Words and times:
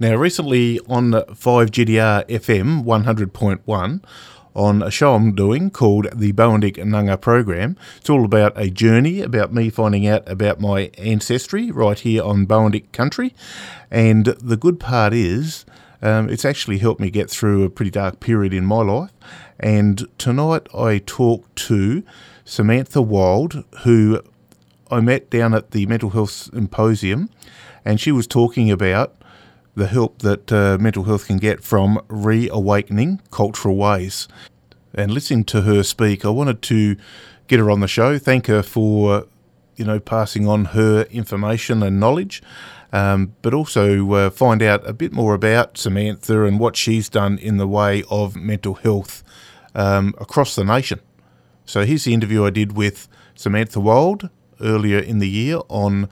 Now, 0.00 0.14
recently 0.14 0.78
on 0.88 1.10
5GTR 1.10 2.28
FM 2.28 2.84
100.1, 2.84 4.04
on 4.54 4.80
a 4.80 4.92
show 4.92 5.16
I'm 5.16 5.34
doing 5.34 5.70
called 5.70 6.06
the 6.14 6.32
Boandik 6.32 6.76
Nunga 6.76 7.20
Program. 7.20 7.76
It's 7.96 8.08
all 8.08 8.24
about 8.24 8.52
a 8.54 8.70
journey, 8.70 9.20
about 9.22 9.52
me 9.52 9.70
finding 9.70 10.06
out 10.06 10.22
about 10.30 10.60
my 10.60 10.92
ancestry 10.98 11.72
right 11.72 11.98
here 11.98 12.22
on 12.22 12.46
Boandik 12.46 12.92
country. 12.92 13.34
And 13.90 14.26
the 14.26 14.56
good 14.56 14.78
part 14.78 15.14
is, 15.14 15.66
um, 16.00 16.30
it's 16.30 16.44
actually 16.44 16.78
helped 16.78 17.00
me 17.00 17.10
get 17.10 17.28
through 17.28 17.64
a 17.64 17.70
pretty 17.70 17.90
dark 17.90 18.20
period 18.20 18.54
in 18.54 18.64
my 18.64 18.82
life. 18.82 19.10
And 19.58 20.06
tonight 20.16 20.68
I 20.72 20.98
talk 20.98 21.52
to 21.56 22.04
Samantha 22.44 23.02
Wild, 23.02 23.64
who 23.80 24.22
I 24.92 25.00
met 25.00 25.28
down 25.28 25.54
at 25.54 25.72
the 25.72 25.86
Mental 25.86 26.10
Health 26.10 26.30
Symposium, 26.30 27.30
and 27.84 28.00
she 28.00 28.12
was 28.12 28.28
talking 28.28 28.70
about 28.70 29.17
the 29.78 29.86
help 29.86 30.18
that 30.18 30.52
uh, 30.52 30.76
mental 30.78 31.04
health 31.04 31.26
can 31.26 31.38
get 31.38 31.62
from 31.62 32.00
reawakening 32.08 33.20
cultural 33.30 33.76
ways. 33.76 34.28
And 34.92 35.10
listening 35.12 35.44
to 35.44 35.62
her 35.62 35.82
speak, 35.82 36.24
I 36.24 36.30
wanted 36.30 36.60
to 36.62 36.96
get 37.46 37.60
her 37.60 37.70
on 37.70 37.80
the 37.80 37.88
show, 37.88 38.18
thank 38.18 38.46
her 38.48 38.62
for 38.62 39.26
you 39.76 39.84
know 39.84 40.00
passing 40.00 40.48
on 40.48 40.66
her 40.66 41.02
information 41.04 41.82
and 41.82 42.00
knowledge, 42.00 42.42
um, 42.92 43.34
but 43.42 43.54
also 43.54 44.12
uh, 44.12 44.30
find 44.30 44.62
out 44.62 44.86
a 44.86 44.92
bit 44.92 45.12
more 45.12 45.34
about 45.34 45.78
Samantha 45.78 46.44
and 46.44 46.58
what 46.58 46.76
she's 46.76 47.08
done 47.08 47.38
in 47.38 47.56
the 47.56 47.68
way 47.68 48.02
of 48.10 48.34
mental 48.34 48.74
health 48.74 49.22
um, 49.74 50.14
across 50.18 50.56
the 50.56 50.64
nation. 50.64 51.00
So 51.64 51.84
here's 51.84 52.04
the 52.04 52.14
interview 52.14 52.44
I 52.44 52.50
did 52.50 52.72
with 52.72 53.08
Samantha 53.36 53.78
Wild 53.78 54.28
earlier 54.60 54.98
in 54.98 55.20
the 55.20 55.28
year 55.28 55.60
on 55.68 56.08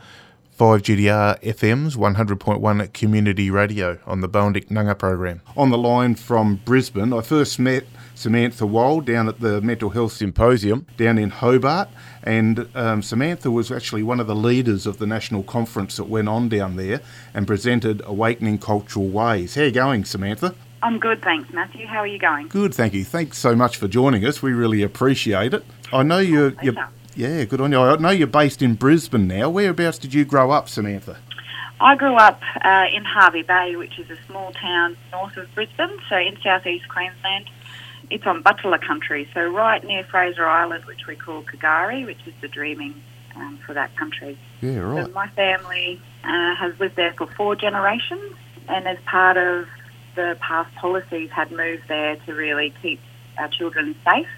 5GTR 0.57 1.39
FM's 1.43 1.97
100.1 1.97 2.93
community 2.95 3.51
radio 3.51 3.99
on 4.07 4.23
the 4.23 4.29
Boandik 4.29 4.69
Nunga 4.69 4.99
program. 4.99 5.43
On 5.55 5.69
the 5.69 5.77
line 5.77 6.15
from 6.15 6.57
Brisbane, 6.65 7.13
I 7.13 7.21
first 7.21 7.59
met 7.59 7.85
Samantha 8.15 8.65
Wild 8.65 9.05
down 9.05 9.29
at 9.29 9.41
the 9.41 9.61
Mental 9.61 9.91
Health 9.91 10.13
Symposium 10.13 10.87
down 10.97 11.19
in 11.19 11.29
Hobart, 11.29 11.91
and 12.23 12.67
um, 12.75 13.03
Samantha 13.03 13.51
was 13.51 13.71
actually 13.71 14.03
one 14.03 14.19
of 14.19 14.27
the 14.27 14.35
leaders 14.35 14.87
of 14.87 14.97
the 14.97 15.07
national 15.07 15.43
conference 15.43 15.99
that 15.99 16.05
went 16.05 16.29
on 16.29 16.49
down 16.49 16.77
there 16.77 17.03
and 17.35 17.47
presented 17.47 18.01
Awakening 18.07 18.59
Cultural 18.59 19.09
Ways. 19.09 19.57
How 19.57 19.63
are 19.63 19.65
you 19.67 19.73
going, 19.73 20.07
Samantha? 20.07 20.55
I'm 20.83 20.99
good, 20.99 21.21
thanks, 21.21 21.53
Matthew. 21.53 21.87
How 21.87 21.99
are 21.99 22.07
you 22.07 22.19
going? 22.19 22.49
Good, 22.49 22.73
thank 22.73 22.95
you. 22.95 23.05
Thanks 23.05 23.37
so 23.37 23.55
much 23.55 23.77
for 23.77 23.89
joining 23.89 24.25
us. 24.25 24.41
We 24.41 24.53
really 24.53 24.83
appreciate 24.83 25.53
it. 25.53 25.65
I 25.93 26.03
know 26.03 26.19
you're, 26.19 26.55
you're 26.63 26.75
yeah, 27.17 27.45
good 27.45 27.61
on 27.61 27.73
you. 27.73 27.79
I 27.79 27.97
know 27.97 28.11
you're 28.11 28.27
based 28.27 28.61
in 28.61 28.75
Brisbane 28.75 29.27
now. 29.27 29.49
Whereabouts 29.49 29.99
did 29.99 30.13
you 30.13 30.25
grow 30.25 30.51
up, 30.51 30.69
Samantha? 30.69 31.17
I 31.81 31.97
grew 31.97 32.15
up 32.15 32.41
uh, 32.63 32.85
in 32.95 33.05
Hervey 33.05 33.43
Bay, 33.43 33.77
which 33.77 33.99
is 33.99 34.09
a 34.11 34.17
small 34.27 34.53
town 34.53 34.97
north 35.13 35.37
of 35.37 35.53
Brisbane, 35.55 35.99
so 36.09 36.17
in 36.17 36.39
southeast 36.43 36.89
Queensland. 36.89 37.51
It's 38.11 38.27
on 38.27 38.43
Butchulla 38.43 38.81
country, 38.87 39.29
so 39.35 39.47
right 39.49 39.83
near 39.83 40.05
Fraser 40.05 40.47
Island, 40.47 40.85
which 40.85 41.07
we 41.07 41.17
call 41.17 41.43
K'gari, 41.43 42.07
which 42.07 42.21
is 42.27 42.35
the 42.41 42.49
dreaming 42.49 42.95
um, 43.35 43.59
for 43.67 43.75
that 43.75 43.97
country. 43.97 44.39
Yeah, 44.61 44.79
right. 44.79 45.07
So 45.07 45.13
my 45.13 45.29
family 45.29 46.01
uh, 46.23 46.55
has 46.55 46.79
lived 46.79 46.97
there 46.97 47.15
for 47.15 47.27
four 47.27 47.57
generations, 47.57 48.35
and 48.69 48.87
as 48.87 48.99
part 49.07 49.37
of 49.37 49.67
the 50.15 50.37
past 50.41 50.75
policies, 50.77 51.31
had 51.31 51.51
moved 51.51 51.89
there 51.89 52.17
to 52.17 52.35
really 52.35 52.73
keep 52.81 53.01
our 53.39 53.49
children 53.49 53.97
safe, 54.05 54.29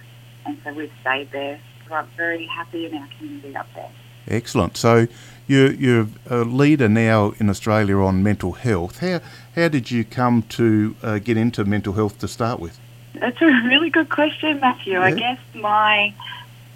and 0.46 0.58
so 0.64 0.72
we've 0.72 0.92
stayed 1.02 1.30
there 1.30 1.60
I'm 1.92 2.08
very 2.16 2.46
happy 2.46 2.86
in 2.86 2.94
our 2.94 3.08
community 3.18 3.56
up 3.56 3.66
there. 3.74 3.90
Excellent. 4.26 4.76
So 4.76 5.06
you're, 5.46 5.72
you're 5.72 6.08
a 6.28 6.44
leader 6.44 6.88
now 6.88 7.32
in 7.38 7.48
Australia 7.48 7.96
on 7.96 8.22
mental 8.22 8.52
health. 8.52 8.98
How, 8.98 9.20
how 9.54 9.68
did 9.68 9.90
you 9.90 10.04
come 10.04 10.42
to 10.50 10.94
uh, 11.02 11.18
get 11.18 11.36
into 11.36 11.64
mental 11.64 11.94
health 11.94 12.18
to 12.18 12.28
start 12.28 12.60
with? 12.60 12.78
That's 13.14 13.40
a 13.40 13.46
really 13.46 13.90
good 13.90 14.10
question, 14.10 14.60
Matthew. 14.60 14.92
Yeah. 14.92 15.02
I 15.02 15.12
guess 15.12 15.38
my 15.54 16.14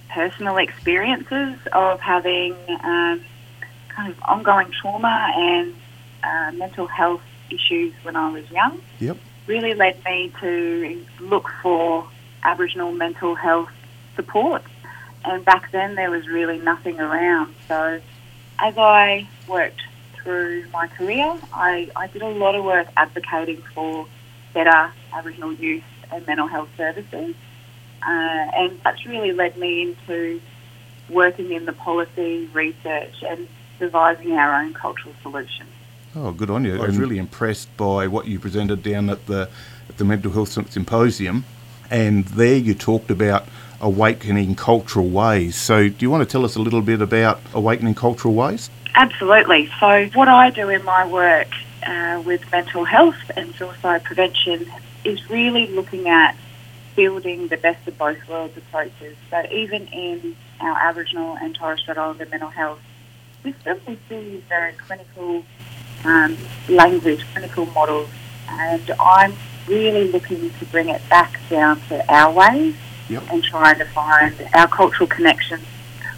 personal 0.08 0.56
experiences 0.56 1.58
of 1.72 2.00
having 2.00 2.54
um, 2.82 3.20
kind 3.88 4.10
of 4.10 4.16
ongoing 4.22 4.70
trauma 4.70 5.30
and 5.36 5.74
uh, 6.22 6.52
mental 6.52 6.86
health 6.86 7.22
issues 7.50 7.92
when 8.02 8.16
I 8.16 8.30
was 8.30 8.50
young 8.50 8.80
yep. 8.98 9.16
really 9.46 9.74
led 9.74 10.02
me 10.04 10.32
to 10.40 11.04
look 11.20 11.50
for 11.62 12.08
Aboriginal 12.42 12.92
mental 12.92 13.34
health 13.34 13.70
support 14.16 14.62
and 15.24 15.44
back 15.44 15.70
then 15.72 15.94
there 15.94 16.10
was 16.10 16.26
really 16.28 16.58
nothing 16.58 17.00
around. 17.00 17.54
So 17.68 18.00
as 18.58 18.78
I 18.78 19.28
worked 19.48 19.82
through 20.14 20.66
my 20.72 20.86
career, 20.86 21.36
I, 21.52 21.90
I 21.96 22.06
did 22.08 22.22
a 22.22 22.28
lot 22.28 22.54
of 22.54 22.64
work 22.64 22.88
advocating 22.96 23.62
for 23.74 24.06
better 24.54 24.92
Aboriginal 25.12 25.52
youth 25.52 25.84
and 26.10 26.26
mental 26.26 26.46
health 26.46 26.68
services. 26.76 27.34
Uh, 28.02 28.08
and 28.08 28.80
that's 28.82 29.06
really 29.06 29.32
led 29.32 29.56
me 29.56 29.82
into 29.82 30.40
working 31.08 31.52
in 31.52 31.66
the 31.66 31.72
policy, 31.72 32.48
research, 32.52 33.14
and 33.22 33.48
devising 33.78 34.32
our 34.32 34.54
own 34.54 34.74
cultural 34.74 35.14
solutions. 35.22 35.70
Oh, 36.14 36.30
good 36.32 36.50
on 36.50 36.64
you! 36.64 36.76
I 36.82 36.86
was 36.86 36.98
really 36.98 37.16
impressed 37.16 37.74
by 37.76 38.06
what 38.06 38.26
you 38.26 38.38
presented 38.38 38.82
down 38.82 39.08
at 39.08 39.24
the 39.26 39.48
at 39.88 39.96
the 39.96 40.04
mental 40.04 40.30
health 40.30 40.50
symposium, 40.70 41.44
and 41.92 42.24
there 42.24 42.56
you 42.56 42.74
talked 42.74 43.10
about 43.10 43.46
awakening 43.80 44.54
cultural 44.54 45.08
ways. 45.08 45.56
So, 45.56 45.88
do 45.90 45.96
you 45.98 46.10
want 46.10 46.26
to 46.26 46.30
tell 46.30 46.44
us 46.44 46.56
a 46.56 46.58
little 46.58 46.80
bit 46.80 47.02
about 47.02 47.40
awakening 47.52 47.94
cultural 47.94 48.34
ways? 48.34 48.70
Absolutely. 48.94 49.70
So, 49.78 50.06
what 50.14 50.28
I 50.28 50.50
do 50.50 50.70
in 50.70 50.82
my 50.84 51.06
work 51.06 51.48
uh, 51.86 52.22
with 52.24 52.50
mental 52.50 52.84
health 52.84 53.30
and 53.36 53.54
suicide 53.54 54.04
prevention 54.04 54.66
is 55.04 55.28
really 55.28 55.66
looking 55.66 56.08
at 56.08 56.34
building 56.96 57.48
the 57.48 57.56
best 57.58 57.86
of 57.86 57.98
both 57.98 58.26
worlds 58.26 58.56
approaches. 58.56 59.14
So, 59.30 59.44
even 59.52 59.86
in 59.88 60.34
our 60.60 60.78
Aboriginal 60.88 61.36
and 61.36 61.54
Torres 61.54 61.80
Strait 61.80 61.98
Islander 61.98 62.26
mental 62.26 62.48
health 62.48 62.80
system, 63.42 63.78
we 63.86 63.98
still 64.06 64.22
use 64.22 64.42
very 64.48 64.72
clinical 64.72 65.44
um, 66.04 66.38
language, 66.70 67.22
clinical 67.32 67.66
models, 67.66 68.08
and 68.48 68.90
I'm 68.98 69.34
really 69.66 70.08
looking 70.08 70.50
to 70.50 70.64
bring 70.66 70.88
it 70.88 71.00
back 71.08 71.38
down 71.48 71.80
to 71.88 72.12
our 72.12 72.32
ways 72.32 72.74
yep. 73.08 73.22
and 73.30 73.42
trying 73.42 73.78
to 73.78 73.84
find 73.86 74.34
our 74.54 74.68
cultural 74.68 75.06
connections 75.06 75.64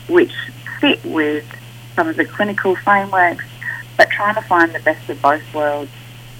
which 0.08 0.32
fit 0.80 1.04
with 1.04 1.44
some 1.94 2.08
of 2.08 2.16
the 2.16 2.24
clinical 2.24 2.74
frameworks, 2.76 3.44
but 3.96 4.10
trying 4.10 4.34
to 4.34 4.42
find 4.42 4.74
the 4.74 4.80
best 4.80 5.08
of 5.08 5.20
both 5.22 5.42
worlds 5.54 5.90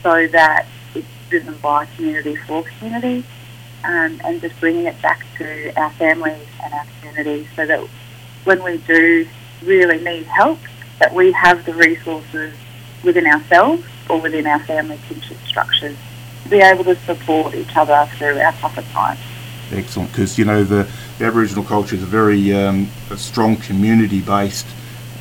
so 0.03 0.27
that 0.29 0.67
it's 0.95 1.07
driven 1.31 1.55
by 1.59 1.87
community 1.97 2.37
for 2.37 2.63
community 2.79 3.25
um, 3.85 4.21
and 4.25 4.41
just 4.41 4.59
bringing 4.61 4.87
it 4.87 5.01
back 5.03 5.25
to 5.39 5.73
our 5.81 5.91
families 5.93 6.47
and 6.63 6.75
our 6.75 6.87
communities 7.01 7.47
so 7.55 7.67
that 7.67 7.81
when 8.45 8.63
we 8.63 8.79
do 8.79 9.27
really 9.63 10.03
need 10.03 10.27
help, 10.27 10.59
that 10.99 11.15
we 11.15 11.33
have 11.33 11.65
the 11.65 11.75
resources 11.75 12.55
within 13.03 13.27
ourselves 13.27 13.85
or 14.09 14.21
within 14.21 14.47
our 14.47 14.61
family 14.61 14.99
kinship 15.09 15.39
structures 15.47 15.97
be 16.49 16.59
able 16.59 16.85
to 16.85 16.97
support 16.97 17.55
each 17.55 17.77
other 17.77 18.09
through 18.17 18.39
our 18.39 18.53
tougher 18.53 18.83
times. 18.93 19.21
Excellent, 19.73 20.11
because 20.11 20.39
you 20.39 20.45
know 20.45 20.63
the, 20.63 20.89
the, 21.19 21.25
Aboriginal 21.25 21.65
culture 21.65 21.97
is 21.97 22.03
a 22.03 22.07
very 22.07 22.53
um, 22.53 22.89
a 23.11 23.17
strong 23.17 23.57
community 23.57 24.21
based 24.21 24.67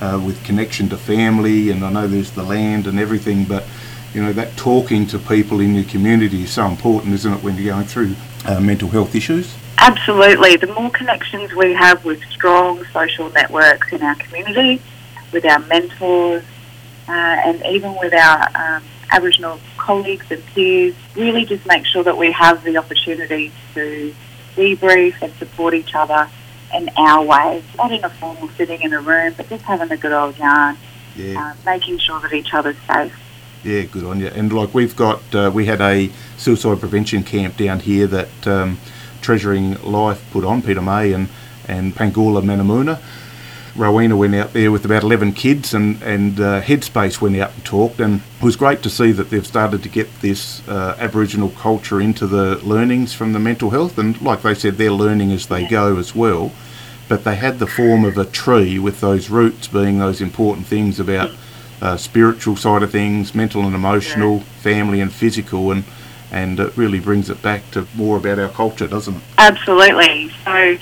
uh, 0.01 0.21
with 0.23 0.43
connection 0.43 0.89
to 0.89 0.97
family, 0.97 1.69
and 1.69 1.83
I 1.83 1.91
know 1.91 2.07
there's 2.07 2.31
the 2.31 2.43
land 2.43 2.87
and 2.87 2.99
everything, 2.99 3.45
but 3.45 3.65
you 4.13 4.21
know 4.21 4.33
that 4.33 4.55
talking 4.57 5.07
to 5.07 5.19
people 5.19 5.59
in 5.61 5.73
your 5.75 5.85
community 5.85 6.43
is 6.43 6.51
so 6.51 6.67
important, 6.67 7.13
isn't 7.13 7.33
it, 7.33 7.43
when 7.43 7.55
you're 7.57 7.73
going 7.73 7.87
through 7.87 8.15
uh, 8.45 8.59
mental 8.59 8.89
health 8.89 9.15
issues? 9.15 9.55
Absolutely. 9.77 10.55
The 10.55 10.67
more 10.67 10.91
connections 10.91 11.53
we 11.53 11.73
have 11.73 12.05
with 12.05 12.23
strong 12.25 12.83
social 12.93 13.29
networks 13.31 13.91
in 13.91 14.01
our 14.01 14.15
community, 14.15 14.81
with 15.31 15.45
our 15.45 15.59
mentors, 15.59 16.43
uh, 17.07 17.11
and 17.11 17.61
even 17.65 17.95
with 17.99 18.13
our 18.13 18.49
um, 18.55 18.83
Aboriginal 19.11 19.59
colleagues 19.83 20.25
and 20.31 20.43
peers, 20.47 20.95
really 21.15 21.45
just 21.45 21.65
make 21.67 21.85
sure 21.85 22.03
that 22.03 22.17
we 22.17 22.31
have 22.31 22.63
the 22.63 22.77
opportunity 22.77 23.51
to 23.73 24.15
debrief 24.55 25.21
and 25.21 25.33
support 25.33 25.73
each 25.73 25.93
other 25.93 26.29
in 26.73 26.89
our 26.97 27.23
way, 27.23 27.61
not 27.77 27.91
in 27.91 28.03
a 28.03 28.09
formal 28.09 28.47
sitting 28.49 28.81
in 28.81 28.93
a 28.93 29.01
room, 29.01 29.33
but 29.35 29.47
just 29.49 29.63
having 29.65 29.91
a 29.91 29.97
good 29.97 30.13
old 30.13 30.37
yarn, 30.37 30.77
yeah. 31.15 31.39
uh, 31.39 31.53
making 31.65 31.97
sure 31.97 32.19
that 32.21 32.33
each 32.33 32.53
other's 32.53 32.77
safe. 32.91 33.13
Yeah, 33.63 33.81
good 33.83 34.05
on 34.05 34.19
you. 34.21 34.27
And 34.27 34.51
like 34.51 34.73
we've 34.73 34.95
got, 34.95 35.21
uh, 35.35 35.51
we 35.53 35.65
had 35.65 35.81
a 35.81 36.09
suicide 36.37 36.79
prevention 36.79 37.23
camp 37.23 37.57
down 37.57 37.79
here 37.81 38.07
that 38.07 38.47
um, 38.47 38.79
Treasuring 39.21 39.81
Life 39.83 40.25
put 40.31 40.45
on, 40.45 40.61
Peter 40.61 40.81
May 40.81 41.11
and, 41.11 41.27
and 41.67 41.93
Pangula 41.93 42.41
Mannamurna. 42.41 43.01
Rowena 43.75 44.15
went 44.15 44.35
out 44.35 44.53
there 44.53 44.71
with 44.71 44.85
about 44.85 45.03
11 45.03 45.33
kids, 45.33 45.73
and, 45.73 46.01
and 46.03 46.39
uh, 46.39 46.61
Headspace 46.61 47.19
went 47.19 47.35
out 47.37 47.53
and 47.53 47.65
talked. 47.65 47.99
And 47.99 48.21
it 48.39 48.43
was 48.43 48.55
great 48.55 48.83
to 48.83 48.89
see 48.89 49.11
that 49.11 49.29
they've 49.29 49.45
started 49.45 49.81
to 49.83 49.89
get 49.89 50.21
this 50.21 50.67
uh, 50.67 50.95
Aboriginal 50.99 51.49
culture 51.49 51.99
into 51.99 52.27
the 52.27 52.57
learnings 52.63 53.13
from 53.13 53.33
the 53.33 53.39
mental 53.39 53.71
health. 53.71 53.97
And 53.97 54.21
like 54.21 54.43
they 54.43 54.53
said, 54.53 54.77
they're 54.77 54.91
learning 54.91 55.31
as 55.31 55.47
they 55.47 55.67
go 55.67 55.97
as 55.97 56.13
well. 56.15 56.51
But 57.09 57.23
they 57.23 57.35
had 57.35 57.59
the 57.59 57.67
form 57.67 58.05
of 58.05 58.17
a 58.17 58.25
tree 58.25 58.79
with 58.79 59.01
those 59.01 59.29
roots 59.29 59.67
being 59.67 59.99
those 59.99 60.21
important 60.21 60.67
things 60.67 60.99
about 60.99 61.31
uh, 61.81 61.97
spiritual 61.97 62.55
side 62.55 62.81
of 62.83 62.91
things, 62.91 63.35
mental 63.35 63.63
and 63.65 63.75
emotional, 63.75 64.39
family 64.39 65.01
and 65.01 65.11
physical, 65.11 65.71
and 65.71 65.83
and 66.31 66.59
it 66.59 66.75
really 66.75 66.99
brings 66.99 67.29
it 67.29 67.41
back 67.43 67.69
to 67.71 67.85
more 67.93 68.17
about 68.17 68.39
our 68.39 68.49
culture, 68.49 68.87
doesn't 68.87 69.15
it? 69.15 69.21
Absolutely. 69.37 70.29
So 70.43 70.77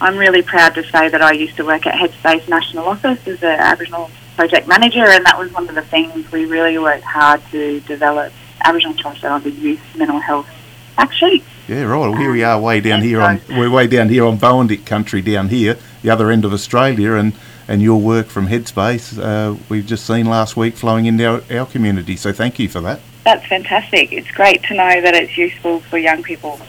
I'm 0.00 0.16
really 0.16 0.42
proud 0.42 0.74
to 0.74 0.82
say 0.84 1.08
that 1.08 1.22
I 1.22 1.32
used 1.32 1.56
to 1.56 1.64
work 1.64 1.86
at 1.86 1.94
Headspace 1.94 2.48
National 2.48 2.86
Office 2.86 3.26
as 3.26 3.42
an 3.42 3.58
Aboriginal 3.58 4.10
project 4.36 4.68
manager, 4.68 5.04
and 5.04 5.24
that 5.24 5.38
was 5.38 5.52
one 5.52 5.68
of 5.68 5.74
the 5.74 5.82
things 5.82 6.30
we 6.30 6.44
really 6.44 6.78
worked 6.78 7.04
hard 7.04 7.40
to 7.50 7.80
develop 7.80 8.32
Aboriginal 8.62 8.92
and 8.92 9.00
Torres 9.00 9.18
Strait 9.18 9.30
Islander 9.30 9.48
youth 9.48 9.80
mental 9.96 10.20
health 10.20 10.48
fact 10.96 11.14
sheet. 11.14 11.42
Yeah, 11.66 11.82
right. 11.82 11.98
Well, 11.98 12.14
here 12.14 12.30
we 12.30 12.44
are, 12.44 12.60
way 12.60 12.80
down 12.80 13.00
here 13.02 13.20
on 13.22 13.40
we're 13.48 13.70
way 13.70 13.86
down 13.86 14.08
here 14.08 14.24
on 14.24 14.38
Boandik 14.38 14.84
country, 14.84 15.22
down 15.22 15.48
here, 15.48 15.78
the 16.02 16.10
other 16.10 16.30
end 16.30 16.44
of 16.44 16.52
Australia, 16.52 17.14
and 17.14 17.32
and 17.66 17.82
your 17.82 18.00
work 18.00 18.26
from 18.26 18.48
Headspace 18.48 19.18
uh, 19.18 19.58
we've 19.68 19.86
just 19.86 20.06
seen 20.06 20.26
last 20.26 20.56
week 20.56 20.76
flowing 20.76 21.06
into 21.06 21.26
our, 21.26 21.42
our 21.50 21.66
community. 21.66 22.16
So 22.16 22.32
thank 22.32 22.58
you 22.58 22.68
for 22.68 22.80
that. 22.82 23.00
That's 23.24 23.44
fantastic. 23.46 24.12
It's 24.12 24.30
great 24.30 24.62
to 24.64 24.74
know 24.74 25.00
that 25.00 25.14
it's 25.14 25.36
useful 25.36 25.80
for 25.80 25.98
young 25.98 26.22
people. 26.22 26.60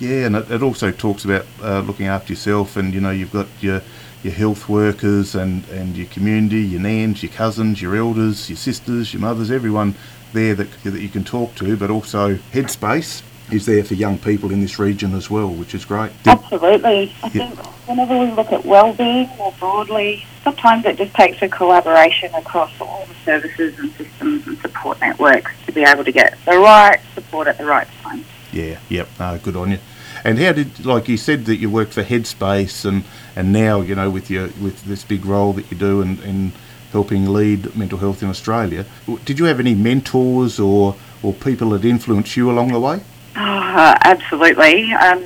Yeah, 0.00 0.26
and 0.26 0.36
it, 0.36 0.50
it 0.50 0.62
also 0.62 0.90
talks 0.92 1.24
about 1.24 1.46
uh, 1.62 1.80
looking 1.80 2.06
after 2.06 2.32
yourself, 2.32 2.76
and 2.76 2.94
you 2.94 3.00
know 3.00 3.10
you've 3.10 3.32
got 3.32 3.48
your 3.60 3.82
your 4.22 4.32
health 4.32 4.68
workers 4.68 5.34
and, 5.34 5.66
and 5.68 5.96
your 5.96 6.06
community, 6.08 6.60
your 6.60 6.80
nans, 6.80 7.22
your 7.22 7.32
cousins, 7.32 7.80
your 7.80 7.96
elders, 7.96 8.50
your 8.50 8.56
sisters, 8.56 9.12
your 9.12 9.20
mothers, 9.20 9.50
everyone 9.50 9.94
there 10.32 10.54
that, 10.54 10.70
that 10.82 11.00
you 11.00 11.08
can 11.08 11.24
talk 11.24 11.54
to, 11.54 11.76
but 11.76 11.90
also 11.90 12.34
Headspace 12.52 13.22
is 13.52 13.64
there 13.64 13.82
for 13.82 13.94
young 13.94 14.18
people 14.18 14.50
in 14.50 14.60
this 14.60 14.78
region 14.78 15.14
as 15.14 15.30
well, 15.30 15.48
which 15.48 15.74
is 15.74 15.84
great. 15.84 16.10
Absolutely. 16.26 17.14
I 17.22 17.28
think 17.30 17.56
whenever 17.86 18.18
we 18.18 18.30
look 18.32 18.52
at 18.52 18.64
well-being 18.64 19.28
more 19.38 19.54
broadly, 19.58 20.26
sometimes 20.44 20.84
it 20.84 20.96
just 20.96 21.14
takes 21.14 21.40
a 21.40 21.48
collaboration 21.48 22.34
across 22.34 22.72
all 22.80 23.06
the 23.06 23.14
services 23.24 23.78
and 23.78 23.90
systems 23.92 24.46
and 24.46 24.58
support 24.58 25.00
networks 25.00 25.52
to 25.64 25.72
be 25.72 25.82
able 25.82 26.04
to 26.04 26.12
get 26.12 26.36
the 26.44 26.58
right 26.58 27.00
support 27.14 27.46
at 27.46 27.56
the 27.56 27.64
right 27.64 27.88
time. 28.02 28.24
Yeah, 28.52 28.78
yep, 28.88 29.08
no, 29.18 29.38
good 29.38 29.56
on 29.56 29.72
you. 29.72 29.78
And 30.24 30.38
how 30.38 30.52
did, 30.52 30.84
like 30.84 31.08
you 31.08 31.16
said, 31.16 31.44
that 31.46 31.56
you 31.56 31.70
work 31.70 31.90
for 31.90 32.02
Headspace, 32.02 32.84
and, 32.84 33.04
and 33.36 33.52
now 33.52 33.80
you 33.80 33.94
know 33.94 34.10
with 34.10 34.30
your 34.30 34.48
with 34.60 34.84
this 34.84 35.04
big 35.04 35.24
role 35.24 35.52
that 35.54 35.70
you 35.70 35.76
do 35.76 36.00
in, 36.00 36.20
in 36.22 36.52
helping 36.92 37.26
lead 37.26 37.76
mental 37.76 37.98
health 37.98 38.22
in 38.22 38.28
Australia. 38.28 38.86
Did 39.24 39.38
you 39.38 39.44
have 39.44 39.60
any 39.60 39.74
mentors 39.74 40.58
or 40.58 40.96
or 41.22 41.32
people 41.34 41.70
that 41.70 41.84
influenced 41.84 42.36
you 42.36 42.50
along 42.50 42.72
the 42.72 42.80
way? 42.80 43.00
Oh, 43.36 43.94
absolutely. 44.04 44.92
Um, 44.94 45.24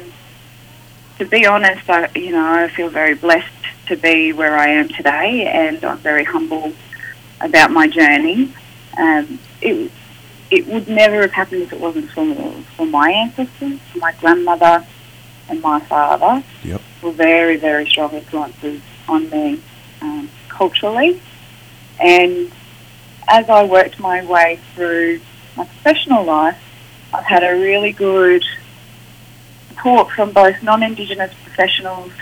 to 1.18 1.24
be 1.24 1.46
honest, 1.46 1.88
I, 1.88 2.10
you 2.14 2.32
know, 2.32 2.44
I 2.44 2.68
feel 2.68 2.88
very 2.88 3.14
blessed 3.14 3.48
to 3.86 3.96
be 3.96 4.32
where 4.32 4.56
I 4.56 4.68
am 4.68 4.88
today, 4.88 5.46
and 5.46 5.82
I'm 5.84 5.98
very 5.98 6.24
humble 6.24 6.72
about 7.40 7.70
my 7.70 7.86
journey. 7.86 8.52
Um, 8.98 9.38
it, 9.60 9.90
it 10.52 10.66
would 10.66 10.86
never 10.86 11.22
have 11.22 11.32
happened 11.32 11.62
if 11.62 11.72
it 11.72 11.80
wasn't 11.80 12.10
for, 12.10 12.34
for 12.76 12.84
my 12.86 13.10
ancestors, 13.10 13.80
my 13.96 14.12
grandmother 14.20 14.86
and 15.48 15.62
my 15.62 15.80
father. 15.80 16.44
Yep. 16.62 16.82
Were 17.02 17.10
very, 17.10 17.56
very 17.56 17.86
strong 17.86 18.12
influences 18.12 18.82
on 19.08 19.30
me 19.30 19.60
um, 20.02 20.28
culturally. 20.50 21.20
And 21.98 22.52
as 23.28 23.48
I 23.48 23.64
worked 23.64 23.98
my 23.98 24.24
way 24.24 24.60
through 24.74 25.20
my 25.56 25.64
professional 25.64 26.22
life, 26.24 26.58
I've 27.14 27.24
had 27.24 27.42
a 27.42 27.54
really 27.54 27.92
good 27.92 28.44
support 29.68 30.10
from 30.10 30.32
both 30.32 30.62
non-Indigenous 30.62 31.32
professionals 31.44 32.12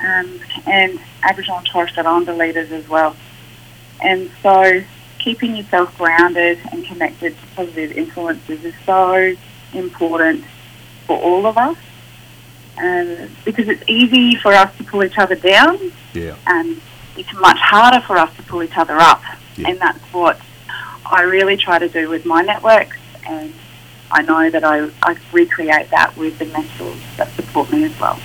um, 0.00 0.40
and 0.66 1.00
Aboriginal 1.24 1.58
and 1.58 1.66
Torres 1.66 1.90
Strait 1.90 2.06
Islander 2.06 2.34
leaders 2.34 2.70
as 2.70 2.88
well. 2.88 3.16
And 4.00 4.30
so 4.42 4.82
keeping 5.22 5.56
yourself 5.56 5.96
grounded 5.96 6.58
and 6.72 6.84
connected 6.84 7.36
to 7.38 7.46
positive 7.54 7.92
influences 7.92 8.64
is 8.64 8.74
so 8.84 9.34
important 9.72 10.44
for 11.06 11.18
all 11.18 11.46
of 11.46 11.56
us. 11.56 11.76
Um, 12.78 13.28
because 13.44 13.68
it's 13.68 13.82
easy 13.88 14.36
for 14.36 14.52
us 14.52 14.74
to 14.78 14.84
pull 14.84 15.04
each 15.04 15.18
other 15.18 15.34
down. 15.34 15.92
Yeah. 16.14 16.36
And 16.46 16.80
it's 17.16 17.32
much 17.34 17.58
harder 17.58 18.00
for 18.06 18.16
us 18.16 18.34
to 18.36 18.42
pull 18.44 18.62
each 18.62 18.76
other 18.76 18.96
up. 18.96 19.22
Yeah. 19.56 19.70
And 19.70 19.78
that's 19.78 20.02
what 20.12 20.40
I 21.04 21.22
really 21.22 21.56
try 21.56 21.78
to 21.78 21.88
do 21.88 22.08
with 22.08 22.24
my 22.24 22.40
networks 22.40 22.96
and 23.26 23.52
I 24.10 24.22
know 24.22 24.50
that 24.50 24.64
I, 24.64 24.90
I 25.02 25.16
recreate 25.32 25.90
that 25.90 26.16
with 26.16 26.38
the 26.38 26.46
mentors 26.46 26.98
that 27.16 27.30
support 27.32 27.70
me 27.70 27.84
as 27.84 28.00
well. 28.00 28.18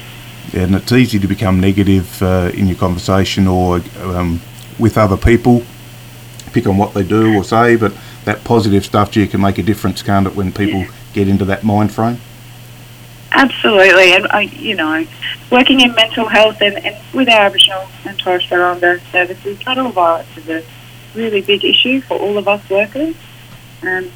Yeah, 0.51 0.61
and 0.61 0.75
it's 0.75 0.91
easy 0.91 1.19
to 1.19 1.27
become 1.27 1.59
negative 1.59 2.21
uh, 2.23 2.51
in 2.53 2.67
your 2.67 2.77
conversation 2.77 3.47
or 3.47 3.81
um, 3.99 4.41
with 4.79 4.97
other 4.97 5.17
people, 5.17 5.63
pick 6.55 6.67
on 6.67 6.77
what 6.77 6.93
they 6.93 7.03
do 7.03 7.35
or 7.35 7.43
say, 7.43 7.75
but 7.75 7.93
that 8.23 8.43
positive 8.45 8.85
stuff, 8.85 9.11
gee, 9.11 9.27
can 9.27 9.41
make 9.41 9.57
a 9.57 9.63
difference, 9.63 10.01
can't 10.01 10.25
it, 10.25 10.35
when 10.35 10.53
people 10.53 10.85
get 11.13 11.27
into 11.27 11.43
that 11.43 11.63
mind 11.65 11.93
frame? 11.93 12.17
Absolutely, 13.33 14.13
and 14.13 14.25
I, 14.27 14.41
you 14.41 14.73
know, 14.73 15.05
working 15.51 15.81
in 15.81 15.93
mental 15.93 16.29
health 16.29 16.61
and, 16.61 16.77
and 16.77 16.95
with 17.13 17.27
our 17.27 17.47
Aboriginal 17.47 17.85
and 18.05 18.17
Torres 18.17 18.43
Strait 18.43 18.61
Islander 18.61 18.99
services, 19.11 19.63
mental 19.65 19.91
violence 19.91 20.29
is 20.37 20.47
a 20.47 20.63
really 21.13 21.41
big 21.41 21.65
issue 21.65 21.99
for 21.99 22.17
all 22.17 22.37
of 22.37 22.47
us 22.47 22.67
workers. 22.69 23.15
Um, 23.81 24.09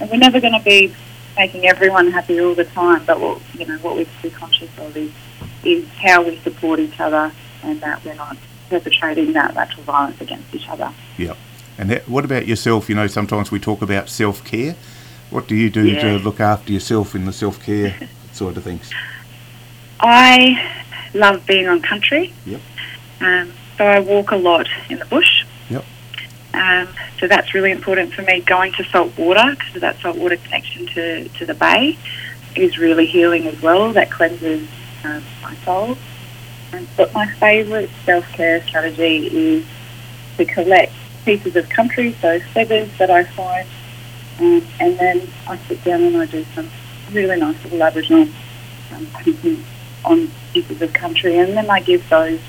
and 0.00 0.10
we're 0.10 0.16
never 0.16 0.40
going 0.40 0.54
to 0.54 0.64
be 0.64 0.94
making 1.36 1.66
everyone 1.66 2.10
happy 2.10 2.40
all 2.40 2.54
the 2.54 2.64
time, 2.64 3.04
but 3.04 3.20
what 3.20 3.42
you 3.58 3.66
know 3.66 3.76
what 3.78 3.96
we 3.96 4.04
have 4.04 4.22
to 4.22 4.30
be 4.30 4.30
conscious 4.30 4.70
of 4.78 4.96
is 4.96 5.12
is 5.62 5.86
how 5.90 6.22
we 6.22 6.38
support 6.38 6.80
each 6.80 6.98
other 6.98 7.32
and 7.62 7.80
that 7.82 8.02
we're 8.04 8.14
not 8.14 8.36
perpetrating 8.70 9.34
that 9.34 9.54
lateral 9.54 9.82
violence 9.84 10.20
against 10.20 10.54
each 10.54 10.68
other. 10.68 10.92
Yeah. 11.18 11.34
And 11.78 12.00
what 12.06 12.24
about 12.24 12.46
yourself? 12.46 12.88
You 12.88 12.94
know, 12.94 13.06
sometimes 13.06 13.50
we 13.50 13.58
talk 13.58 13.82
about 13.82 14.08
self 14.08 14.44
care. 14.44 14.76
What 15.30 15.48
do 15.48 15.56
you 15.56 15.70
do 15.70 15.86
yeah. 15.86 16.02
to 16.02 16.18
look 16.18 16.40
after 16.40 16.72
yourself 16.72 17.14
in 17.14 17.24
the 17.24 17.32
self 17.32 17.62
care 17.62 17.96
sort 18.32 18.56
of 18.56 18.64
things? 18.64 18.90
I 20.00 20.82
love 21.14 21.46
being 21.46 21.66
on 21.66 21.80
country. 21.82 22.32
Yep. 22.46 22.60
Um, 23.20 23.52
so 23.76 23.84
I 23.84 24.00
walk 24.00 24.30
a 24.30 24.36
lot 24.36 24.68
in 24.88 24.98
the 24.98 25.06
bush. 25.06 25.44
Yep. 25.70 25.84
Um, 26.52 26.88
so 27.18 27.26
that's 27.26 27.54
really 27.54 27.72
important 27.72 28.12
for 28.12 28.22
me. 28.22 28.40
Going 28.40 28.72
to 28.74 28.84
salt 28.84 29.16
water 29.18 29.50
because 29.50 29.74
of 29.74 29.80
that 29.80 29.98
salt 30.00 30.16
water 30.16 30.36
connection 30.36 30.86
to, 30.88 31.28
to 31.28 31.46
the 31.46 31.54
bay 31.54 31.98
is 32.54 32.78
really 32.78 33.06
healing 33.06 33.46
as 33.46 33.60
well. 33.60 33.92
That 33.92 34.10
cleanses 34.10 34.68
um, 35.04 35.22
my 35.42 35.54
soul. 35.64 35.96
Um, 36.72 36.86
but 36.96 37.12
my 37.12 37.26
favourite 37.34 37.90
self 38.04 38.26
care 38.32 38.62
strategy 38.66 39.26
is 39.26 39.66
to 40.36 40.44
collect 40.44 40.92
pieces 41.24 41.56
of 41.56 41.68
country, 41.68 42.14
so 42.20 42.38
feathers 42.52 42.90
that 42.98 43.10
I 43.10 43.24
find, 43.24 43.68
um, 44.38 44.62
and 44.80 44.98
then 44.98 45.28
I 45.46 45.56
sit 45.68 45.82
down 45.84 46.02
and 46.02 46.16
I 46.16 46.26
do 46.26 46.44
some 46.54 46.70
really 47.12 47.36
nice 47.36 47.62
little 47.64 47.82
Aboriginal 47.82 48.28
um, 48.92 49.06
painting 49.18 49.64
on 50.04 50.30
pieces 50.52 50.82
of 50.82 50.92
country, 50.92 51.38
and 51.38 51.56
then 51.56 51.70
I 51.70 51.80
give 51.80 52.08
those 52.08 52.40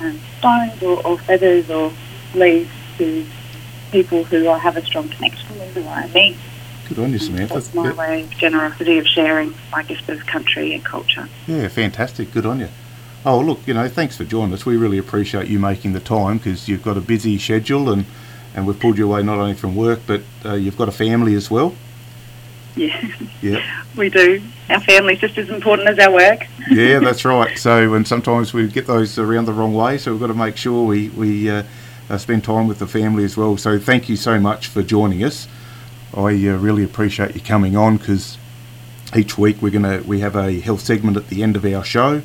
um, 0.00 0.18
stones 0.38 0.82
or, 0.82 1.04
or 1.06 1.18
feathers 1.18 1.70
or 1.70 1.92
leaves 2.34 2.70
to 2.98 3.26
people 3.92 4.24
who 4.24 4.48
I 4.48 4.58
have 4.58 4.76
a 4.76 4.84
strong 4.84 5.08
connection 5.08 5.58
with, 5.58 5.74
who 5.74 5.86
I 5.86 6.06
meet. 6.08 6.36
Good 6.88 6.98
on 6.98 7.12
you, 7.12 7.18
Samantha. 7.18 7.54
That's 7.54 7.74
my 7.74 7.92
way 7.92 8.22
of 8.22 8.30
generosity 8.30 8.98
of 8.98 9.06
sharing 9.06 9.54
my 9.72 9.82
gift 9.82 10.08
of 10.08 10.24
country 10.26 10.72
and 10.74 10.84
culture. 10.84 11.28
Yeah, 11.46 11.68
fantastic. 11.68 12.30
Good 12.30 12.46
on 12.46 12.60
you. 12.60 12.68
Oh, 13.26 13.40
look, 13.40 13.66
you 13.66 13.74
know, 13.74 13.88
thanks 13.88 14.16
for 14.16 14.24
joining 14.24 14.54
us. 14.54 14.64
We 14.64 14.76
really 14.76 14.98
appreciate 14.98 15.48
you 15.48 15.58
making 15.58 15.94
the 15.94 16.00
time 16.00 16.38
because 16.38 16.68
you've 16.68 16.84
got 16.84 16.96
a 16.96 17.00
busy 17.00 17.36
schedule 17.38 17.90
and, 17.90 18.06
and 18.54 18.68
we've 18.68 18.78
pulled 18.78 18.96
you 18.98 19.06
away 19.06 19.24
not 19.24 19.38
only 19.38 19.54
from 19.54 19.74
work, 19.74 19.98
but 20.06 20.22
uh, 20.44 20.54
you've 20.54 20.78
got 20.78 20.88
a 20.88 20.92
family 20.92 21.34
as 21.34 21.50
well. 21.50 21.74
Yeah. 22.76 23.10
Yeah. 23.40 23.82
we 23.96 24.10
do. 24.10 24.42
Our 24.68 24.80
family's 24.80 25.20
just 25.20 25.38
as 25.38 25.48
important 25.48 25.88
as 25.88 25.98
our 25.98 26.12
work. 26.12 26.40
yeah, 26.70 26.98
that's 26.98 27.24
right. 27.24 27.56
So, 27.56 27.94
and 27.94 28.06
sometimes 28.06 28.52
we 28.52 28.68
get 28.68 28.86
those 28.86 29.18
around 29.18 29.46
the 29.46 29.54
wrong 29.54 29.72
way, 29.72 29.96
so 29.96 30.12
we've 30.12 30.20
got 30.20 30.26
to 30.26 30.34
make 30.34 30.58
sure 30.58 30.86
we, 30.86 31.08
we 31.08 31.48
uh, 31.48 31.62
uh, 32.10 32.18
spend 32.18 32.44
time 32.44 32.66
with 32.66 32.78
the 32.78 32.86
family 32.86 33.24
as 33.24 33.34
well. 33.34 33.56
So 33.56 33.78
thank 33.78 34.10
you 34.10 34.16
so 34.16 34.38
much 34.38 34.66
for 34.66 34.82
joining 34.82 35.24
us. 35.24 35.48
I 36.14 36.26
uh, 36.48 36.58
really 36.58 36.84
appreciate 36.84 37.34
you 37.34 37.40
coming 37.40 37.78
on 37.78 37.96
because 37.96 38.36
each 39.16 39.38
week 39.38 39.62
we're 39.62 39.70
gonna 39.70 40.02
we 40.02 40.20
have 40.20 40.36
a 40.36 40.60
health 40.60 40.82
segment 40.82 41.16
at 41.16 41.28
the 41.28 41.42
end 41.42 41.56
of 41.56 41.64
our 41.64 41.82
show, 41.82 42.20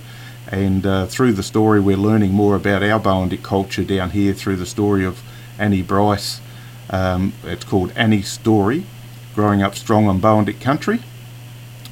and 0.51 0.85
uh, 0.85 1.05
through 1.07 1.33
the 1.33 1.43
story 1.43 1.79
we're 1.79 1.97
learning 1.97 2.31
more 2.31 2.55
about 2.55 2.83
our 2.83 2.99
Boandik 2.99 3.41
culture 3.41 3.83
down 3.83 4.11
here 4.11 4.33
through 4.33 4.57
the 4.57 4.65
story 4.65 5.05
of 5.05 5.21
Annie 5.57 5.81
Bryce. 5.81 6.41
Um, 6.89 7.33
it's 7.43 7.63
called 7.63 7.91
Annie's 7.95 8.29
Story, 8.29 8.85
growing 9.33 9.63
up 9.63 9.75
strong 9.75 10.07
on 10.07 10.19
Boandik 10.19 10.59
country. 10.59 10.99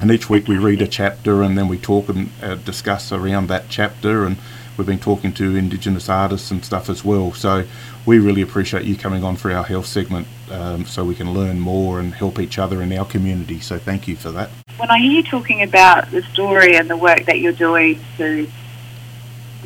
And 0.00 0.10
each 0.10 0.30
week 0.30 0.46
we 0.46 0.58
read 0.58 0.82
a 0.82 0.86
chapter 0.86 1.42
and 1.42 1.56
then 1.58 1.68
we 1.68 1.78
talk 1.78 2.08
and 2.08 2.30
uh, 2.42 2.54
discuss 2.56 3.12
around 3.12 3.48
that 3.48 3.66
chapter 3.68 4.24
and 4.24 4.36
We've 4.80 4.86
been 4.86 4.98
talking 4.98 5.34
to 5.34 5.56
Indigenous 5.56 6.08
artists 6.08 6.50
and 6.50 6.64
stuff 6.64 6.88
as 6.88 7.04
well. 7.04 7.34
So 7.34 7.66
we 8.06 8.18
really 8.18 8.40
appreciate 8.40 8.84
you 8.84 8.96
coming 8.96 9.22
on 9.22 9.36
for 9.36 9.52
our 9.52 9.62
health 9.62 9.84
segment 9.84 10.26
um, 10.50 10.86
so 10.86 11.04
we 11.04 11.14
can 11.14 11.34
learn 11.34 11.60
more 11.60 12.00
and 12.00 12.14
help 12.14 12.38
each 12.38 12.58
other 12.58 12.80
in 12.80 12.90
our 12.94 13.04
community. 13.04 13.60
So 13.60 13.78
thank 13.78 14.08
you 14.08 14.16
for 14.16 14.30
that. 14.30 14.48
When 14.80 14.90
I 14.90 14.98
hear 14.98 15.12
you 15.12 15.22
talking 15.22 15.62
about 15.62 16.10
the 16.10 16.22
story 16.22 16.74
and 16.74 16.88
the 16.88 16.96
work 16.96 17.26
that 17.26 17.38
you're 17.38 17.52
doing 17.52 18.00
to 18.16 18.48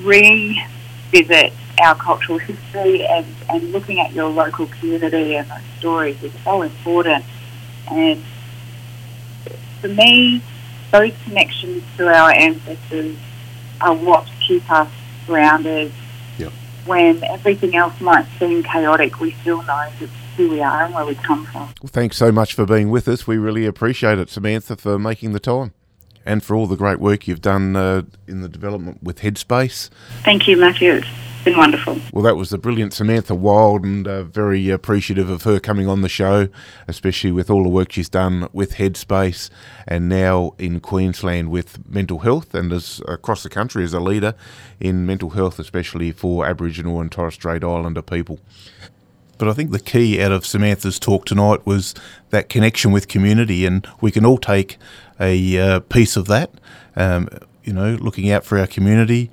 revisit 0.01 1.53
our 1.81 1.95
cultural 1.95 2.39
history 2.39 3.07
and, 3.07 3.25
and 3.49 3.71
looking 3.71 4.01
at 4.01 4.13
your 4.13 4.29
local 4.29 4.67
community 4.67 5.37
and 5.37 5.49
those 5.49 5.61
stories 5.79 6.21
is 6.21 6.33
so 6.43 6.63
important. 6.63 7.25
And 7.93 8.21
for 9.81 9.87
me, 9.87 10.43
those 10.91 11.13
connections 11.23 11.85
to 11.97 12.09
our 12.09 12.33
ancestors 12.33 13.17
are 13.81 13.95
what 13.95 14.29
keep 14.45 14.69
us 14.69 14.91
grounded. 15.27 15.93
When 16.87 17.23
everything 17.25 17.77
else 17.77 17.99
might 18.01 18.27
seem 18.39 18.63
chaotic, 18.63 19.21
we 19.21 19.33
still 19.41 19.63
know 19.63 19.89
who 20.37 20.51
we 20.51 20.61
are 20.61 20.85
and 20.85 20.95
where 20.95 21.07
we 21.07 21.15
come 21.15 21.47
from. 21.47 21.73
Well, 21.83 21.89
thanks 21.89 22.17
so 22.17 22.31
much 22.31 22.55
for 22.55 22.67
being 22.67 22.91
with 22.91 23.09
us. 23.09 23.27
We 23.27 23.39
really 23.39 23.67
appreciate 23.67 24.19
it, 24.19 24.29
Samantha, 24.29 24.77
for 24.77 24.99
making 24.99 25.33
the 25.33 25.41
time 25.41 25.73
and 26.27 26.43
for 26.43 26.55
all 26.55 26.67
the 26.67 26.77
great 26.77 27.01
work 27.01 27.29
you've 27.29 27.43
done 27.43 27.77
uh, 27.77 28.03
in 28.27 28.41
the 28.41 28.49
development 28.49 29.03
with 29.03 29.21
Headspace. 29.21 29.91
Thank 30.23 30.49
you, 30.49 30.57
Matthew. 30.57 31.03
Been 31.45 31.59
wonderful. 31.59 32.01
Well, 32.11 32.23
that 32.23 32.37
was 32.37 32.49
the 32.49 32.57
brilliant 32.57 32.95
Samantha 32.95 33.35
Wild, 33.35 33.85
and 33.85 34.09
uh, 34.09 34.25
very 34.25 34.71
appreciative 34.71 35.29
of 35.29 35.43
her 35.43 35.61
coming 35.61 35.87
on 35.87 36.01
the 36.01 36.09
show, 36.09 36.49
especially 36.89 37.33
with 37.33 37.51
all 37.51 37.63
the 37.63 37.69
work 37.69 37.93
she's 37.93 38.09
done 38.09 38.49
with 38.55 38.77
Headspace 38.77 39.51
and 39.87 40.09
now 40.09 40.55
in 40.59 40.81
Queensland 40.81 41.51
with 41.51 41.87
mental 41.87 42.21
health 42.21 42.55
and 42.55 42.73
as 42.73 43.03
across 43.07 43.43
the 43.43 43.51
country 43.51 43.85
as 43.85 43.93
a 43.93 44.01
leader 44.01 44.35
in 44.81 45.05
mental 45.05 45.31
health, 45.31 45.59
especially 45.59 46.13
for 46.13 46.47
Aboriginal 46.47 46.99
and 47.03 47.13
Torres 47.13 47.35
Strait 47.35 47.63
Islander 47.63 48.01
people. 48.01 48.41
But 49.37 49.49
I 49.49 49.53
think 49.53 49.71
the 49.71 49.81
key 49.81 50.23
out 50.23 50.33
of 50.33 50.47
Samantha's 50.47 50.99
talk 50.99 51.27
tonight 51.27 51.67
was 51.67 51.95
that 52.31 52.49
connection 52.49 52.91
with 52.91 53.07
community, 53.07 53.67
and 53.67 53.87
we 54.01 54.11
can 54.11 54.25
all 54.25 54.39
take 54.39 54.79
a 55.21 55.59
uh, 55.59 55.81
piece 55.81 56.17
of 56.17 56.27
that. 56.29 56.53
Um, 56.97 57.29
you 57.65 57.75
know, 57.75 57.97
looking 58.01 58.31
out 58.31 58.45
for 58.47 58.59
our 58.59 58.67
community. 58.67 59.31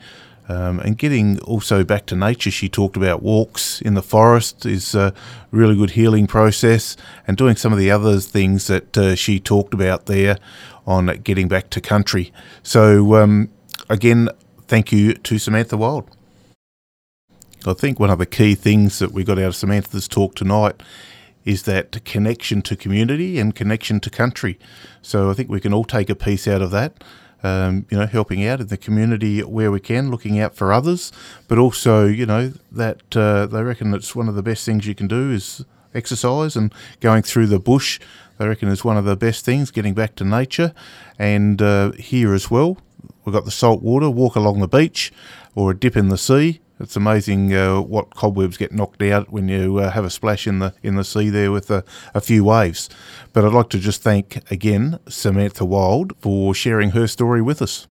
Um, 0.51 0.81
and 0.81 0.97
getting 0.97 1.39
also 1.43 1.85
back 1.85 2.05
to 2.07 2.15
nature, 2.15 2.51
she 2.51 2.67
talked 2.67 2.97
about 2.97 3.23
walks 3.23 3.81
in 3.81 3.93
the 3.93 4.01
forest 4.01 4.65
is 4.65 4.93
a 4.93 5.13
really 5.49 5.77
good 5.77 5.91
healing 5.91 6.27
process, 6.27 6.97
and 7.25 7.37
doing 7.37 7.55
some 7.55 7.71
of 7.71 7.79
the 7.79 7.89
other 7.89 8.19
things 8.19 8.67
that 8.67 8.97
uh, 8.97 9.15
she 9.15 9.39
talked 9.39 9.73
about 9.73 10.07
there 10.07 10.37
on 10.85 11.05
getting 11.23 11.47
back 11.47 11.69
to 11.69 11.79
country. 11.79 12.33
So, 12.63 13.15
um, 13.15 13.49
again, 13.89 14.27
thank 14.67 14.91
you 14.91 15.13
to 15.13 15.39
Samantha 15.39 15.77
Wild. 15.77 16.09
I 17.65 17.71
think 17.71 17.97
one 17.97 18.09
of 18.09 18.19
the 18.19 18.25
key 18.25 18.53
things 18.53 18.99
that 18.99 19.13
we 19.13 19.23
got 19.23 19.39
out 19.39 19.45
of 19.45 19.55
Samantha's 19.55 20.09
talk 20.09 20.35
tonight 20.35 20.83
is 21.45 21.63
that 21.63 22.03
connection 22.03 22.61
to 22.63 22.75
community 22.75 23.39
and 23.39 23.55
connection 23.55 24.01
to 24.01 24.09
country. 24.09 24.59
So 25.01 25.29
I 25.29 25.33
think 25.33 25.49
we 25.49 25.61
can 25.61 25.73
all 25.73 25.85
take 25.85 26.09
a 26.09 26.15
piece 26.15 26.45
out 26.45 26.61
of 26.61 26.71
that. 26.71 27.01
Um, 27.43 27.87
you 27.89 27.97
know, 27.97 28.05
helping 28.05 28.45
out 28.45 28.61
in 28.61 28.67
the 28.67 28.77
community 28.77 29.41
where 29.41 29.71
we 29.71 29.79
can, 29.79 30.11
looking 30.11 30.39
out 30.39 30.55
for 30.55 30.71
others, 30.71 31.11
but 31.47 31.57
also, 31.57 32.05
you 32.05 32.27
know, 32.27 32.53
that 32.71 33.17
uh, 33.17 33.47
they 33.47 33.63
reckon 33.63 33.95
it's 33.95 34.15
one 34.15 34.29
of 34.29 34.35
the 34.35 34.43
best 34.43 34.63
things 34.63 34.85
you 34.85 34.93
can 34.93 35.07
do 35.07 35.31
is 35.31 35.65
exercise 35.95 36.55
and 36.55 36.71
going 36.99 37.23
through 37.23 37.47
the 37.47 37.59
bush. 37.59 37.99
They 38.37 38.47
reckon 38.47 38.69
is 38.69 38.85
one 38.85 38.97
of 38.97 39.05
the 39.05 39.15
best 39.15 39.43
things, 39.45 39.71
getting 39.71 39.93
back 39.93 40.15
to 40.15 40.23
nature. 40.23 40.73
And 41.17 41.61
uh, 41.61 41.91
here 41.93 42.33
as 42.33 42.51
well, 42.51 42.77
we've 43.25 43.33
got 43.33 43.45
the 43.45 43.51
salt 43.51 43.81
water, 43.81 44.09
walk 44.09 44.35
along 44.35 44.59
the 44.59 44.67
beach 44.67 45.11
or 45.55 45.71
a 45.71 45.77
dip 45.77 45.97
in 45.97 46.09
the 46.09 46.17
sea. 46.17 46.61
It's 46.81 46.95
amazing 46.95 47.53
uh, 47.53 47.79
what 47.81 48.15
cobwebs 48.15 48.57
get 48.57 48.71
knocked 48.71 49.01
out 49.03 49.31
when 49.31 49.47
you 49.47 49.77
uh, 49.77 49.91
have 49.91 50.03
a 50.03 50.09
splash 50.09 50.47
in 50.47 50.59
the 50.59 50.73
in 50.81 50.95
the 50.95 51.03
sea 51.03 51.29
there 51.29 51.51
with 51.51 51.69
a, 51.69 51.83
a 52.15 52.21
few 52.21 52.43
waves. 52.43 52.89
But 53.33 53.45
I'd 53.45 53.53
like 53.53 53.69
to 53.69 53.79
just 53.79 54.01
thank 54.01 54.41
again 54.51 54.99
Samantha 55.07 55.63
Wild 55.63 56.13
for 56.17 56.55
sharing 56.55 56.91
her 56.91 57.05
story 57.07 57.41
with 57.41 57.61
us. 57.61 57.87